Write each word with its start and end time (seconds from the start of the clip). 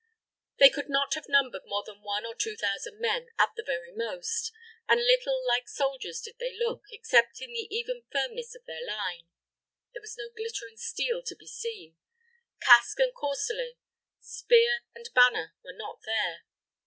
They 0.57 0.69
could 0.71 0.89
not 0.89 1.13
have 1.13 1.29
numbered 1.29 1.61
more 1.67 1.83
than 1.85 2.01
one 2.01 2.25
or 2.25 2.33
two 2.33 2.55
thousand 2.57 2.99
men 2.99 3.29
at 3.37 3.49
the 3.55 3.61
very 3.61 3.91
most, 3.91 4.51
and 4.89 4.99
little 4.99 5.43
like 5.47 5.69
soldiers 5.69 6.21
did 6.21 6.39
they 6.39 6.57
look, 6.57 6.81
except 6.89 7.39
in 7.39 7.51
the 7.51 7.67
even 7.69 8.05
firmness 8.11 8.55
of 8.55 8.65
their 8.65 8.83
line. 8.83 9.27
There 9.93 10.01
was 10.01 10.17
no 10.17 10.31
glittering 10.35 10.77
steel 10.77 11.21
to 11.21 11.35
be 11.35 11.45
seen. 11.45 11.97
Casque 12.61 12.99
and 12.99 13.13
corselet, 13.13 13.77
spear 14.19 14.79
and 14.95 15.07
banner 15.13 15.53
were 15.63 15.71
not 15.77 15.99
there. 16.03 16.45